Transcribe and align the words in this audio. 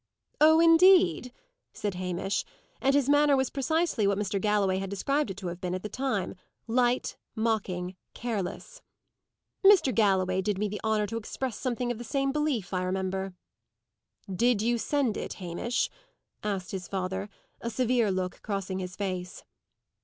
"Oh, 0.39 0.59
indeed!" 0.59 1.31
said 1.73 1.93
Hamish; 1.93 2.43
and 2.81 2.95
his 2.95 3.07
manner 3.07 3.37
was 3.37 3.51
precisely 3.51 4.07
what 4.07 4.17
Mr. 4.17 4.41
Galloway 4.41 4.79
had 4.79 4.89
described 4.89 5.29
it 5.29 5.37
to 5.37 5.45
have 5.49 5.61
been 5.61 5.75
at 5.75 5.83
the 5.83 5.89
time; 5.89 6.33
light, 6.65 7.17
mocking, 7.35 7.95
careless. 8.15 8.81
"Mr. 9.63 9.93
Galloway 9.93 10.41
did 10.41 10.57
me 10.57 10.67
the 10.67 10.81
honour 10.83 11.05
to 11.05 11.17
express 11.17 11.55
something 11.59 11.91
of 11.91 11.99
the 11.99 12.03
same 12.03 12.31
belief, 12.31 12.73
I 12.73 12.81
remember." 12.81 13.35
"Did 14.27 14.63
you 14.63 14.79
send 14.79 15.17
it, 15.17 15.33
Hamish?" 15.33 15.87
asked 16.41 16.71
his 16.71 16.87
father, 16.87 17.29
a 17.61 17.69
severe 17.69 18.09
look 18.09 18.41
crossing 18.41 18.79
his 18.79 18.95
face. 18.95 19.43